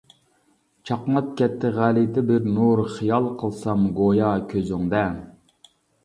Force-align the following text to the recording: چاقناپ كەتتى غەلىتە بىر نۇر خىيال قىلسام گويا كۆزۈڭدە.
چاقناپ 0.89 1.25
كەتتى 1.41 1.69
غەلىتە 1.75 2.23
بىر 2.31 2.47
نۇر 2.55 2.81
خىيال 2.93 3.27
قىلسام 3.41 3.83
گويا 3.99 4.31
كۆزۈڭدە. 4.55 5.03